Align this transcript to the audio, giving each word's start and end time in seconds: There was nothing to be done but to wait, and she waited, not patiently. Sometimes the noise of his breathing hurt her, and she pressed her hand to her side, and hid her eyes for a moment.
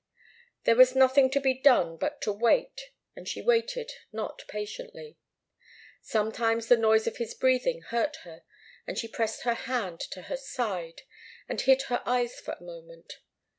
There 0.63 0.75
was 0.75 0.95
nothing 0.95 1.29
to 1.29 1.39
be 1.39 1.53
done 1.53 1.95
but 1.95 2.21
to 2.23 2.31
wait, 2.33 2.89
and 3.15 3.27
she 3.27 3.39
waited, 3.39 3.91
not 4.11 4.41
patiently. 4.47 5.19
Sometimes 6.01 6.67
the 6.69 6.75
noise 6.75 7.05
of 7.05 7.17
his 7.17 7.35
breathing 7.35 7.83
hurt 7.83 8.15
her, 8.23 8.41
and 8.87 8.97
she 8.97 9.07
pressed 9.07 9.43
her 9.43 9.53
hand 9.53 9.99
to 9.99 10.23
her 10.23 10.37
side, 10.37 11.03
and 11.47 11.61
hid 11.61 11.83
her 11.83 12.01
eyes 12.07 12.39
for 12.39 12.55
a 12.59 12.63
moment. 12.63 13.19